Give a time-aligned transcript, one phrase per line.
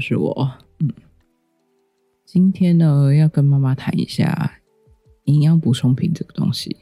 [0.00, 0.50] 是我。
[0.78, 0.90] 嗯，
[2.24, 4.60] 今天呢，要跟妈妈谈一下
[5.24, 6.76] 营养补充品这个东西。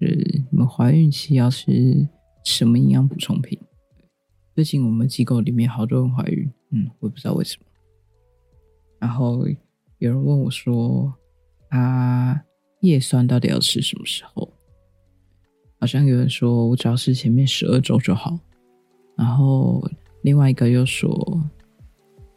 [0.00, 0.16] 就是
[0.50, 2.08] 你们怀孕期要吃
[2.44, 3.58] 什么营养补充品？
[4.54, 7.66] 最近我们机构里面好多人怀孕，嗯，我不知道为什么。
[8.98, 9.46] 然后
[9.98, 11.12] 有人问我说
[11.68, 12.40] ：“啊，
[12.80, 14.50] 叶酸到底要吃什么时候？”
[15.80, 18.38] 好像有人说我只要吃前面十二周就好。
[19.16, 19.86] 然后
[20.22, 21.42] 另外一个又说，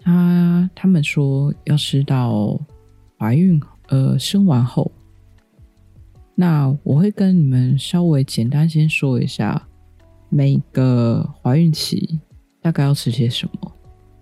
[0.03, 2.59] 他他们说要吃到
[3.17, 4.91] 怀孕呃生完后。
[6.35, 9.67] 那我会跟你们稍微简单先说一下
[10.29, 12.19] 每个怀孕期
[12.59, 13.71] 大概要吃些什么，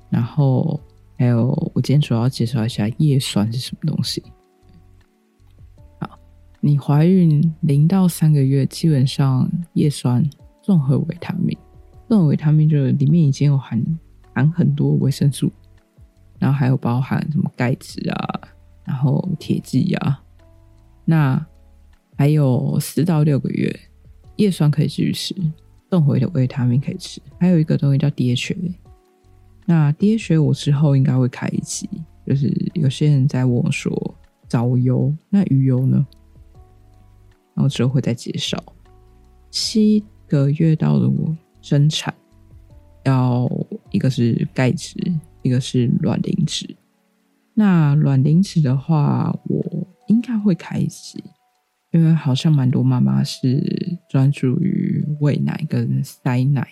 [0.09, 0.80] 然后
[1.17, 4.22] 还有我今天主要介绍一下叶酸是什么东西。
[6.02, 6.20] 好，
[6.59, 10.22] 你怀孕零到三个月，基本上叶酸
[10.61, 11.58] 综合维他命，
[12.09, 13.81] 综合维他命就是里面已经有含
[14.33, 15.50] 含很多维生素，
[16.42, 18.42] 然后还有包含什么钙质啊，
[18.84, 20.22] 然后铁剂啊，
[21.06, 21.45] 那。
[22.17, 23.80] 还有四到六个月，
[24.36, 25.33] 叶酸可以继续吃，
[25.89, 27.20] 动回的维他命可以吃。
[27.39, 28.75] 还有一个东西叫 DHA，
[29.66, 31.89] 那 DHA 我之后应该会开一集，
[32.28, 33.92] 就是有些人在问我说
[34.48, 36.05] 藻油，那鱼油呢？
[37.55, 38.61] 然后之后会再介绍。
[39.50, 41.09] 七个月到的
[41.59, 42.14] 生产，
[43.05, 43.50] 要
[43.89, 44.95] 一个是钙质，
[45.42, 46.75] 一个是卵磷脂。
[47.53, 51.22] 那卵磷脂的话，我应该会开始。
[51.92, 56.66] 因为好像蛮多妈妈是专注于喂奶跟塞奶，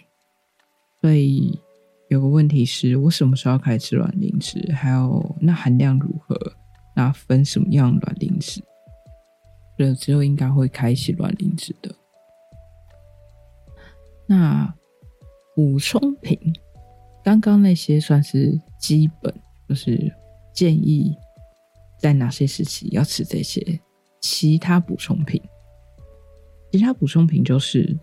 [1.02, 1.60] 所以
[2.08, 4.72] 有个问题是我什么时候开始吃卵磷脂？
[4.72, 6.54] 还有那含量如何？
[6.96, 8.64] 那分什么样卵磷脂？
[9.78, 11.94] 这之后应该会开启卵磷脂的。
[14.26, 14.74] 那
[15.54, 16.40] 补充品，
[17.24, 19.34] 刚刚那些算是基本，
[19.68, 20.12] 就是
[20.54, 21.16] 建议
[22.00, 23.80] 在哪些时期要吃这些。
[24.22, 25.42] 其他补充品，
[26.74, 27.98] 其他补充品就是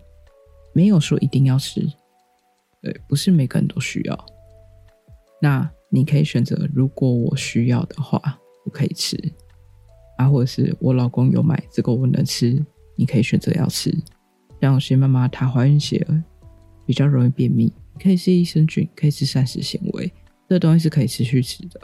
[0.73, 1.79] 没有说一定要吃，
[2.81, 4.25] 对，不是每个人都需要。
[5.39, 8.19] 那你可以选择，如果我需要的话，
[8.65, 9.15] 我可以吃
[10.17, 12.65] 啊，或者是我老公有买这个我能吃，
[12.95, 13.95] 你可以选择要吃。
[14.59, 16.03] 像有些妈妈她怀孕期
[16.83, 20.11] 比较容易便秘，可以吃益生菌，可以吃膳食纤维，
[20.47, 21.81] 这东西是可以持续吃的。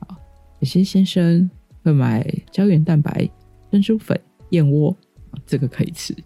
[0.00, 0.16] 好，
[0.60, 1.50] 有些先生
[1.82, 3.28] 会买胶原蛋白。
[3.68, 4.18] 珍珠粉、
[4.50, 4.96] 燕窝，
[5.44, 6.16] 这个可以吃。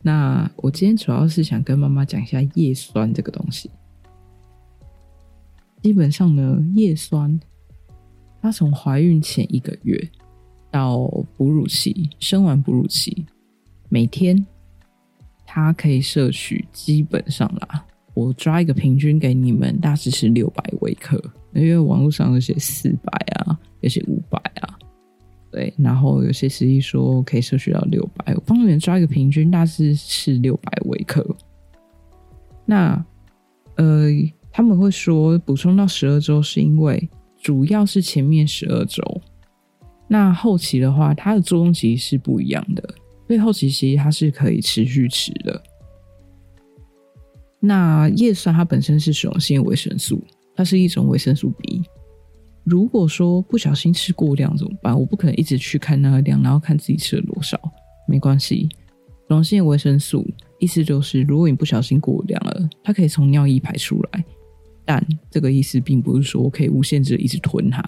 [0.00, 3.70] 那我今天主要是想跟妈妈讲一下叶酸这个东西。
[5.82, 7.38] 基本上呢，叶酸
[8.40, 10.10] 它从怀孕前一个月
[10.70, 13.26] 到哺乳期，生完哺乳期，
[13.90, 14.44] 每天
[15.52, 17.84] 它可以摄取，基本上啦，
[18.14, 21.20] 我抓一个平均给你们，大致是六百微克，
[21.52, 24.78] 因为网络上有些四百啊，有些五百啊。
[25.50, 31.26] 对，然后有些实际说可以摄取到六百，我帮你们抓一个平均，大致是六百微克。
[32.64, 33.04] 那
[33.74, 34.06] 呃，
[34.52, 39.02] 他们会说补充到十二周，是因为主要是前面十二周，
[40.06, 42.94] 那后期的话，它的作用其实是不一样的，
[43.30, 45.62] 所以后期其实它是可以持续吃的。
[47.60, 50.20] 那叶酸它本身是水溶性维生素，
[50.56, 51.80] 它是一种维生素 B。
[52.64, 54.98] 如果说不小心吃过量怎么办？
[54.98, 57.56] 我不可能一直去看那个量，然后看自己吃了多少。
[58.08, 58.68] 没关系，
[59.28, 60.26] 溶性维生素
[60.58, 64.24] 意思就是，如果你不小心过量了，它可以从尿液排出来。
[64.84, 67.80] 但这个意思并不是说我可以无限制一直吞它。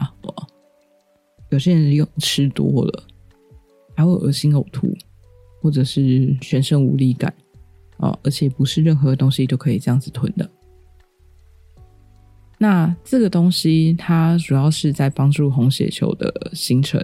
[1.51, 3.05] 有些人用吃多了，
[3.97, 4.97] 还会恶心呕吐，
[5.63, 7.33] 或者是全身无力感
[7.99, 10.51] 啊，而且不是任何东西都可以这样子吞的。
[12.59, 17.01] 那这个东西，它主要是在帮助红血球的形成，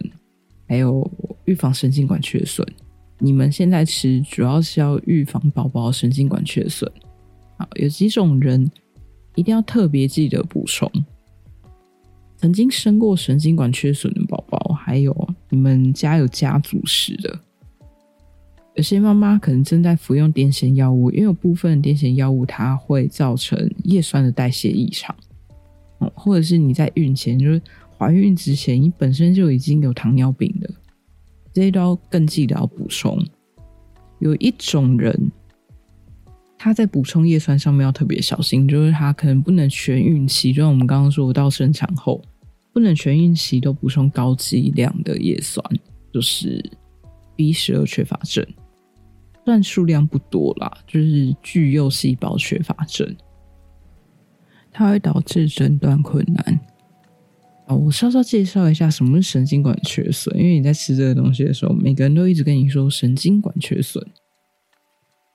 [0.69, 1.09] 还有
[1.45, 2.67] 预防神经管缺损。
[3.19, 6.91] 你们现在吃，主要是要预防宝宝神经管缺损。
[7.57, 8.71] 好，有几种人
[9.35, 10.91] 一定要特别记得补充：
[12.37, 17.39] 曾经生过神经管缺损的宝宝，还有你们家有家族史的。
[18.79, 25.13] 有些妈妈可能正在服用癫痫药物，因为有部分癫痫药物它会造成叶酸的代谢异常。
[26.15, 27.61] 或者是你在孕前，就是
[27.99, 30.71] 怀孕之前，你本身就已经有糖尿病的，
[31.53, 33.21] 这些都要更记得要补充。
[34.21, 35.33] 有一种人，
[36.57, 42.23] 他在补充叶酸上面要特别小心，就是他可能不能全孕期，就像我们刚刚说到生产后，
[42.73, 45.61] 不能全孕期都补充高剂量的叶酸，
[46.13, 46.65] 就是
[47.35, 48.47] B 十二缺乏症，
[49.49, 53.17] 算数量不多啦，就是巨幼细胞缺乏症。
[54.71, 56.61] 它会导致诊断困难。
[57.67, 64.07] 啊，我稍稍介绍一下什么是神经管缺损，因为你在吃这个东西的时候，每个人都一直跟你说神经管缺损。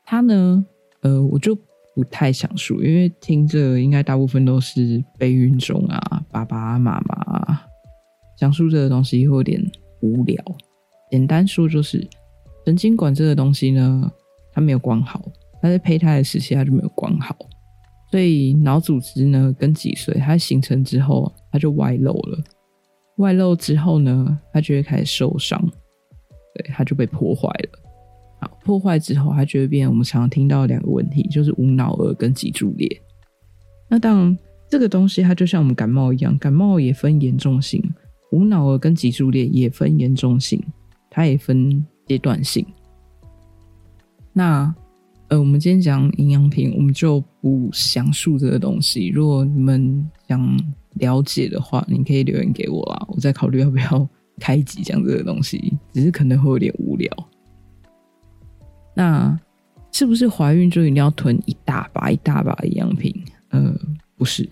[0.06, 0.64] 它呢，
[1.02, 1.58] 呃，我就
[1.96, 7.62] 不太想说，因为听着应该大部分都是备孕中啊，爸爸妈妈
[8.38, 9.60] 讲述这个东西会有点
[10.02, 10.38] 无聊。
[11.10, 12.08] 简单说就是，
[12.66, 14.12] 神经管这个东西呢，
[14.52, 15.22] 它没有关好，
[15.62, 17.36] 它在胚胎的时期它就没有关好。
[18.10, 22.44] 所以脑组织呢，跟脊髓它形成之后，它就外露了。
[23.18, 25.60] 外露之后呢，它就会开始受伤，
[26.56, 27.80] 对，它就被破坏了。
[28.40, 29.90] 好，破坏之后，它就会变。
[29.90, 32.90] 我们常常听到两个问题，就是无脑儿跟脊柱裂。
[33.90, 34.38] 那当然，
[34.70, 37.84] 这个东西它就像我们感冒一样，感冒也分严重性，
[38.32, 40.64] 无脑儿跟脊柱裂也分严重性，
[41.10, 42.66] 它也分阶段性。
[44.32, 44.74] 那。
[45.30, 49.08] 呃，我们今天讲营养品，我们就不详述这个东西。
[49.08, 50.60] 如果你们想
[50.96, 54.08] 了解的话，你可以留言给我啦，我再考虑要不要
[54.38, 55.76] 开集讲这个东西。
[55.92, 57.10] 只是可能会有点无聊。
[58.94, 59.40] 那
[59.92, 63.16] 是不是怀孕就一定要囤一大把一大把营养品？
[63.50, 63.74] 呃，
[64.16, 64.48] 不是，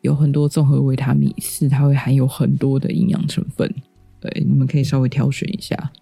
[0.00, 3.70] 有很多综合维他命四，它会含有很多的营养成分。
[4.18, 5.92] 对，你们可以稍微挑选一下。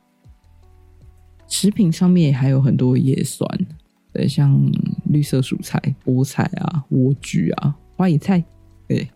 [1.51, 3.47] 食品上面也还有很多叶酸，
[4.15, 4.59] 对，像
[5.11, 8.43] 绿色蔬菜、菠菜啊、莴苣啊、花椰菜，
[8.89, 9.07] 对。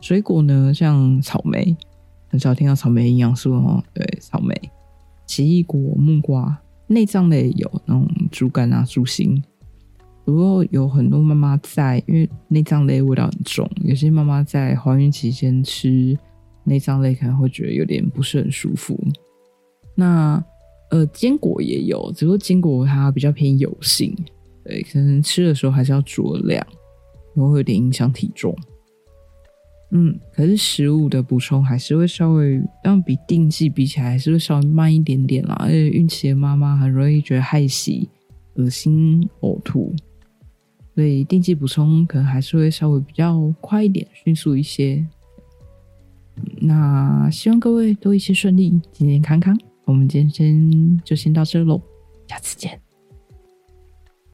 [0.00, 1.74] 水果呢，像草莓，
[2.28, 3.82] 很少听到草莓营养素哦。
[3.94, 4.54] 对，草莓、
[5.26, 9.42] 奇异果、木瓜，内脏类有那种猪肝啊、猪心。
[10.26, 16.18] 不过有很多妈妈在，因为内脏类味道很重，有些妈妈在怀孕期间吃
[16.64, 19.02] 内脏类可能会觉得有点不是很舒服。
[19.94, 20.44] 那
[20.90, 24.16] 呃，坚果也有，只不过坚果它比较偏油性，
[24.62, 26.64] 对，可能吃的时候还是要酌量，
[27.34, 28.56] 然后会有点影响体重。
[29.90, 35.54] 嗯，可是食物的补充还是会稍微，但比定剂比起来，还是会稍微慢一点点啦。
[35.60, 38.08] 而且孕期的妈妈很容易觉得害喜、
[38.54, 39.94] 恶心、呕吐，
[40.94, 45.04] 所以定剂补充可能还是会稍微比较快一点、迅速一些。
[46.60, 49.56] 那希望各位都一切顺利，健健康康。
[49.84, 51.80] 我们今天就先到这喽，
[52.28, 52.83] 下次见。